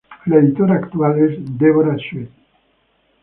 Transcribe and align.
La 0.25 0.37
editora 0.37 0.77
actual 0.77 1.19
es 1.23 1.59
Deborah 1.59 1.95
Sweet. 2.09 2.31